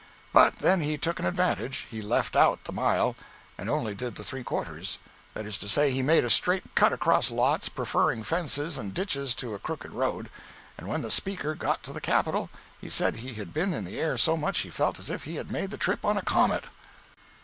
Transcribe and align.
But 0.33 0.55
then 0.55 0.81
he 0.81 0.97
took 0.97 1.19
an 1.19 1.27
advantage—he 1.27 2.01
left 2.01 2.35
out 2.35 2.63
the 2.63 2.71
mile, 2.73 3.15
and 3.55 3.69
only 3.69 3.93
did 3.93 4.15
the 4.15 4.23
three 4.23 4.43
quarters. 4.43 4.97
That 5.35 5.45
is 5.45 5.59
to 5.59 5.69
say, 5.69 5.91
he 5.91 6.01
made 6.01 6.25
a 6.25 6.29
straight 6.31 6.63
cut 6.73 6.91
across 6.91 7.29
lots, 7.29 7.69
preferring 7.69 8.23
fences 8.23 8.79
and 8.79 8.95
ditches 8.95 9.35
to 9.35 9.53
a 9.53 9.59
crooked 9.59 9.91
road; 9.91 10.31
and 10.75 10.87
when 10.87 11.03
the 11.03 11.11
Speaker 11.11 11.53
got 11.53 11.83
to 11.83 11.93
the 11.93 12.01
Capitol 12.01 12.49
he 12.79 12.89
said 12.89 13.17
he 13.17 13.35
had 13.35 13.53
been 13.53 13.75
in 13.75 13.85
the 13.85 13.99
air 13.99 14.17
so 14.17 14.35
much 14.35 14.61
he 14.61 14.71
felt 14.71 14.97
as 14.97 15.11
if 15.11 15.25
he 15.25 15.35
had 15.35 15.51
made 15.51 15.69
the 15.69 15.77
trip 15.77 16.03
on 16.03 16.17
a 16.17 16.23
comet. 16.23 16.63